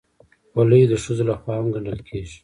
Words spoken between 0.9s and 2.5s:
ښځو لخوا هم ګنډل کېږي.